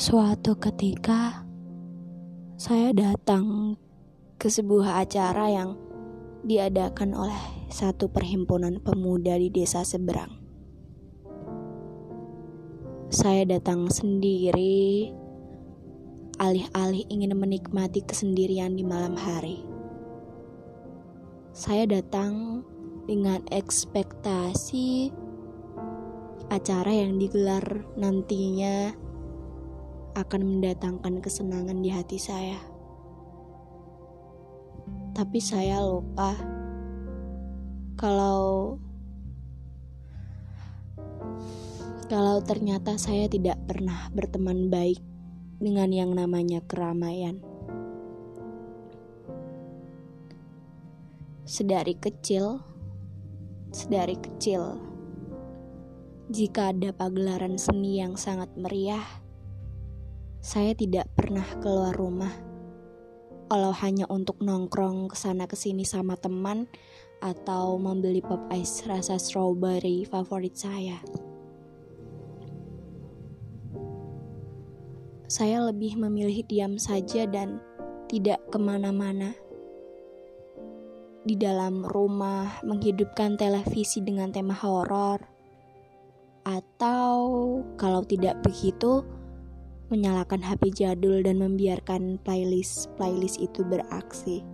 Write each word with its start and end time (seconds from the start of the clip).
Suatu 0.00 0.56
ketika, 0.56 1.44
saya 2.56 2.88
datang 2.96 3.76
ke 4.40 4.48
sebuah 4.48 5.04
acara 5.04 5.52
yang 5.52 5.76
diadakan 6.40 7.12
oleh 7.12 7.68
satu 7.68 8.08
perhimpunan 8.08 8.80
pemuda 8.80 9.36
di 9.36 9.52
desa 9.52 9.84
seberang. 9.84 10.40
Saya 13.12 13.44
datang 13.44 13.92
sendiri, 13.92 15.12
alih-alih 16.40 17.04
ingin 17.12 17.36
menikmati 17.36 18.00
kesendirian 18.00 18.80
di 18.80 18.88
malam 18.88 19.12
hari. 19.20 19.60
Saya 21.52 21.84
datang 21.84 22.64
dengan 23.04 23.44
ekspektasi 23.52 25.12
acara 26.48 26.88
yang 26.88 27.20
digelar 27.20 27.84
nantinya 28.00 28.96
akan 30.20 30.60
mendatangkan 30.60 31.24
kesenangan 31.24 31.80
di 31.80 31.88
hati 31.88 32.20
saya. 32.20 32.60
Tapi 35.16 35.38
saya 35.40 35.80
lupa 35.80 36.36
kalau 37.96 38.76
kalau 42.10 42.42
ternyata 42.42 42.98
saya 42.98 43.30
tidak 43.30 43.60
pernah 43.64 44.10
berteman 44.10 44.66
baik 44.66 44.98
dengan 45.60 45.92
yang 45.92 46.16
namanya 46.16 46.64
keramaian. 46.64 47.38
Sedari 51.44 51.98
kecil, 51.98 52.64
sedari 53.70 54.16
kecil, 54.16 54.80
jika 56.30 56.70
ada 56.70 56.94
pagelaran 56.94 57.58
seni 57.58 57.98
yang 57.98 58.14
sangat 58.14 58.48
meriah, 58.54 59.02
saya 60.40 60.72
tidak 60.72 61.04
pernah 61.12 61.44
keluar 61.60 61.92
rumah. 61.92 62.32
Walau 63.52 63.76
hanya 63.84 64.08
untuk 64.08 64.40
nongkrong 64.40 65.12
ke 65.12 65.16
sana 65.16 65.44
ke 65.44 65.52
sini 65.52 65.84
sama 65.84 66.16
teman 66.16 66.64
atau 67.20 67.76
membeli 67.76 68.24
pop 68.24 68.40
ice 68.48 68.88
rasa 68.88 69.20
strawberry 69.20 70.08
favorit 70.08 70.56
saya. 70.56 70.96
Saya 75.30 75.62
lebih 75.62 76.00
memilih 76.00 76.42
diam 76.48 76.80
saja 76.80 77.28
dan 77.28 77.60
tidak 78.08 78.40
ke 78.48 78.58
mana-mana. 78.58 79.36
Di 81.20 81.36
dalam 81.36 81.84
rumah 81.84 82.64
menghidupkan 82.64 83.36
televisi 83.36 84.00
dengan 84.00 84.32
tema 84.32 84.56
horor, 84.56 85.20
atau 86.42 87.12
kalau 87.76 88.02
tidak 88.02 88.40
begitu, 88.40 89.04
menyalakan 89.90 90.38
HP 90.38 90.70
jadul 90.70 91.18
dan 91.26 91.42
membiarkan 91.42 92.22
playlist-playlist 92.22 93.42
itu 93.42 93.66
beraksi. 93.66 94.46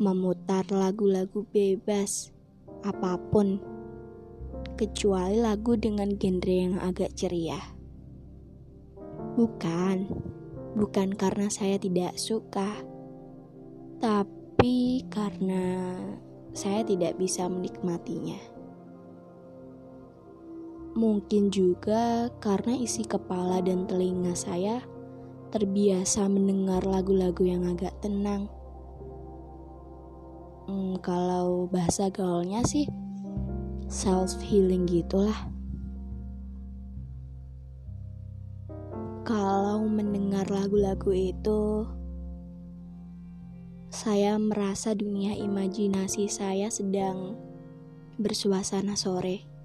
Memutar 0.00 0.64
lagu-lagu 0.72 1.44
bebas, 1.52 2.32
apa 2.80 3.20
pun, 3.28 3.60
kecuali 4.80 5.36
lagu 5.36 5.76
dengan 5.76 6.16
genre 6.16 6.56
yang 6.56 6.76
agak 6.80 7.12
ceria. 7.12 7.60
Bukan, 9.36 10.08
bukan 10.72 11.12
karena 11.12 11.52
saya 11.52 11.76
tidak 11.76 12.16
suka, 12.16 12.72
tapi 14.00 15.04
karena 15.12 15.92
saya 16.56 16.80
tidak 16.88 17.20
bisa 17.20 17.44
menikmatinya. 17.52 18.55
Mungkin 20.96 21.52
juga 21.52 22.32
karena 22.40 22.72
isi 22.72 23.04
kepala 23.04 23.60
dan 23.60 23.84
telinga 23.84 24.32
saya 24.32 24.80
terbiasa 25.52 26.24
mendengar 26.24 26.88
lagu-lagu 26.88 27.44
yang 27.44 27.68
agak 27.68 27.92
tenang. 28.00 28.48
Hmm, 30.64 30.96
kalau 31.04 31.68
bahasa 31.68 32.08
gaulnya 32.08 32.64
sih 32.64 32.88
self 33.92 34.40
healing 34.40 34.88
gitulah. 34.88 35.36
Kalau 39.28 39.84
mendengar 39.84 40.48
lagu-lagu 40.48 41.12
itu, 41.12 41.84
saya 43.92 44.40
merasa 44.40 44.96
dunia 44.96 45.36
imajinasi 45.36 46.24
saya 46.32 46.72
sedang 46.72 47.36
bersuasana 48.16 48.96
sore 48.96 49.55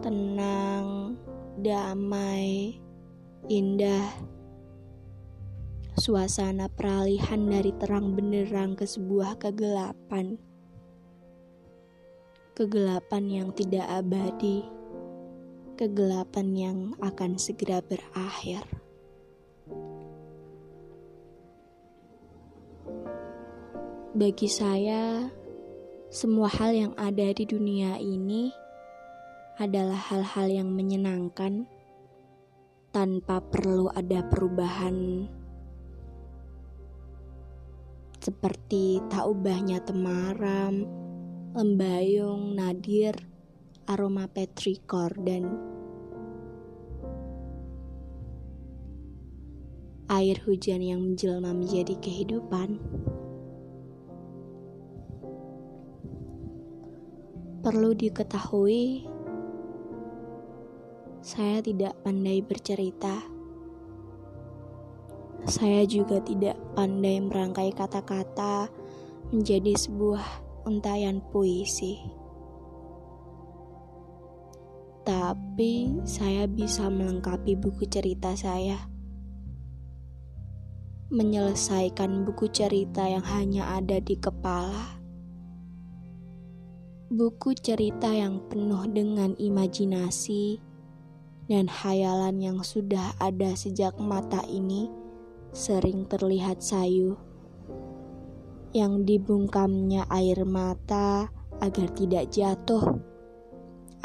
tenang, 0.00 1.20
damai, 1.60 2.80
indah. 3.52 4.08
Suasana 6.00 6.72
peralihan 6.72 7.44
dari 7.44 7.76
terang 7.76 8.16
benderang 8.16 8.72
ke 8.72 8.88
sebuah 8.88 9.36
kegelapan. 9.36 10.40
Kegelapan 12.56 13.24
yang 13.28 13.48
tidak 13.52 13.84
abadi. 13.84 14.64
Kegelapan 15.76 16.48
yang 16.56 16.78
akan 17.04 17.36
segera 17.36 17.84
berakhir. 17.84 18.64
Bagi 24.16 24.48
saya, 24.48 25.28
semua 26.08 26.48
hal 26.48 26.72
yang 26.72 26.92
ada 26.96 27.28
di 27.32 27.44
dunia 27.44 28.00
ini 28.00 28.59
adalah 29.60 30.00
hal-hal 30.08 30.48
yang 30.48 30.72
menyenangkan 30.72 31.68
tanpa 32.96 33.44
perlu 33.44 33.92
ada 33.92 34.24
perubahan 34.24 35.28
seperti 38.20 39.04
tak 39.12 39.28
ubahnya 39.28 39.84
temaram, 39.84 40.88
lembayung, 41.52 42.56
nadir, 42.56 43.12
aroma 43.84 44.28
petrikor, 44.32 45.12
dan 45.24 45.60
air 50.08 50.36
hujan 50.44 50.80
yang 50.80 51.00
menjelma 51.04 51.52
menjadi 51.52 51.96
kehidupan. 52.00 52.80
Perlu 57.60 57.92
diketahui 57.92 59.04
saya 61.20 61.60
tidak 61.60 62.00
pandai 62.00 62.40
bercerita. 62.40 63.20
Saya 65.44 65.84
juga 65.84 66.16
tidak 66.24 66.56
pandai 66.72 67.20
merangkai 67.20 67.76
kata-kata 67.76 68.72
menjadi 69.28 69.76
sebuah 69.76 70.24
untayan 70.64 71.20
puisi. 71.28 72.00
Tapi 75.04 76.00
saya 76.08 76.48
bisa 76.48 76.88
melengkapi 76.88 77.52
buku 77.56 77.84
cerita 77.84 78.32
saya. 78.32 78.80
Menyelesaikan 81.12 82.24
buku 82.24 82.48
cerita 82.48 83.04
yang 83.04 83.24
hanya 83.28 83.76
ada 83.76 84.00
di 84.00 84.16
kepala. 84.16 84.96
Buku 87.12 87.52
cerita 87.58 88.08
yang 88.08 88.40
penuh 88.46 88.86
dengan 88.86 89.34
imajinasi 89.34 90.69
dan 91.50 91.66
hayalan 91.66 92.38
yang 92.38 92.58
sudah 92.62 93.18
ada 93.18 93.58
sejak 93.58 93.98
mata 93.98 94.38
ini 94.46 94.86
sering 95.50 96.06
terlihat 96.06 96.62
sayu. 96.62 97.18
Yang 98.70 99.02
dibungkamnya 99.02 100.06
air 100.06 100.46
mata 100.46 101.26
agar 101.58 101.90
tidak 101.90 102.30
jatuh, 102.30 103.02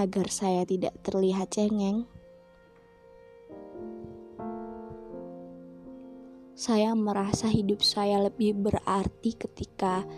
agar 0.00 0.32
saya 0.32 0.64
tidak 0.64 0.96
terlihat 1.04 1.52
cengeng. 1.52 2.08
Saya 6.56 6.96
merasa 6.96 7.52
hidup 7.52 7.84
saya 7.84 8.24
lebih 8.24 8.56
berarti 8.56 9.36
ketika 9.36 10.08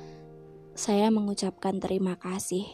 saya 0.79 1.11
mengucapkan 1.11 1.83
terima 1.83 2.15
kasih. 2.15 2.71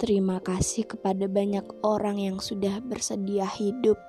Terima 0.00 0.40
kasih 0.40 0.88
kepada 0.88 1.28
banyak 1.28 1.84
orang 1.84 2.16
yang 2.16 2.40
sudah 2.40 2.80
bersedia 2.80 3.44
hidup, 3.44 4.00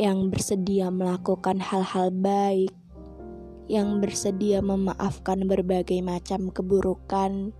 yang 0.00 0.32
bersedia 0.32 0.88
melakukan 0.88 1.60
hal-hal 1.60 2.08
baik, 2.08 2.72
yang 3.68 4.00
bersedia 4.00 4.64
memaafkan 4.64 5.44
berbagai 5.44 6.00
macam 6.00 6.48
keburukan, 6.48 7.52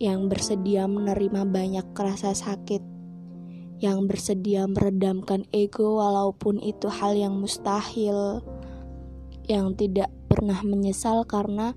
yang 0.00 0.32
bersedia 0.32 0.88
menerima 0.88 1.44
banyak 1.52 1.84
rasa 1.92 2.32
sakit, 2.32 2.80
yang 3.84 4.08
bersedia 4.08 4.64
meredamkan 4.64 5.44
ego 5.52 6.00
walaupun 6.00 6.64
itu 6.64 6.88
hal 6.88 7.12
yang 7.12 7.36
mustahil, 7.36 8.40
yang 9.44 9.76
tidak 9.76 10.08
pernah 10.32 10.64
menyesal 10.64 11.28
karena 11.28 11.76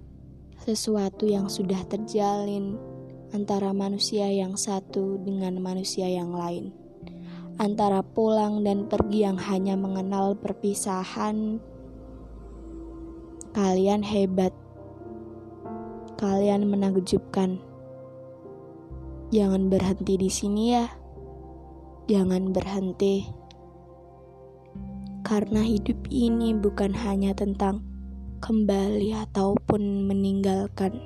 sesuatu 0.64 1.28
yang 1.28 1.52
sudah 1.52 1.84
terjalin 1.92 2.80
antara 3.32 3.72
manusia 3.72 4.28
yang 4.28 4.60
satu 4.60 5.16
dengan 5.24 5.60
manusia 5.64 6.08
yang 6.12 6.36
lain. 6.36 6.76
antara 7.62 8.02
pulang 8.02 8.66
dan 8.66 8.90
pergi 8.90 9.22
yang 9.22 9.38
hanya 9.38 9.78
mengenal 9.78 10.34
perpisahan. 10.34 11.62
Kalian 13.54 14.02
hebat. 14.02 14.50
Kalian 16.18 16.66
menakjubkan. 16.66 17.62
Jangan 19.30 19.70
berhenti 19.70 20.18
di 20.18 20.30
sini 20.34 20.64
ya. 20.74 20.90
Jangan 22.10 22.50
berhenti. 22.50 23.30
Karena 25.22 25.62
hidup 25.62 26.10
ini 26.10 26.58
bukan 26.58 26.98
hanya 26.98 27.38
tentang 27.38 27.86
kembali 28.42 29.14
ataupun 29.30 30.10
meninggalkan. 30.10 30.98